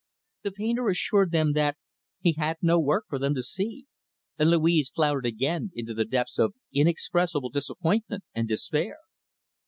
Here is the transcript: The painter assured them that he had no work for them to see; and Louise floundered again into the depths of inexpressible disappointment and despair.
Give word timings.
The 0.41 0.49
painter 0.51 0.87
assured 0.87 1.29
them 1.29 1.53
that 1.53 1.77
he 2.21 2.33
had 2.33 2.57
no 2.63 2.79
work 2.79 3.05
for 3.07 3.19
them 3.19 3.35
to 3.35 3.43
see; 3.43 3.85
and 4.39 4.49
Louise 4.49 4.89
floundered 4.89 5.27
again 5.27 5.69
into 5.75 5.93
the 5.93 6.05
depths 6.05 6.39
of 6.39 6.55
inexpressible 6.73 7.49
disappointment 7.51 8.23
and 8.33 8.47
despair. 8.47 8.97